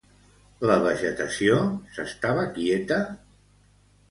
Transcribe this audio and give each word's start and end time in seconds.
La 0.71 0.77
vegetació 0.85 1.57
s'estava 1.99 2.47
quieta? 2.57 2.99